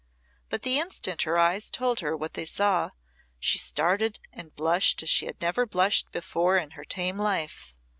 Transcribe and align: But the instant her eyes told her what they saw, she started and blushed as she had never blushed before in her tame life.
But 0.49 0.63
the 0.63 0.79
instant 0.79 1.21
her 1.21 1.37
eyes 1.37 1.69
told 1.69 1.99
her 1.99 2.17
what 2.17 2.33
they 2.33 2.45
saw, 2.47 2.89
she 3.39 3.59
started 3.59 4.19
and 4.33 4.55
blushed 4.55 5.03
as 5.03 5.11
she 5.11 5.27
had 5.27 5.39
never 5.39 5.67
blushed 5.67 6.11
before 6.11 6.57
in 6.57 6.71
her 6.71 6.83
tame 6.85 7.19
life. 7.19 7.77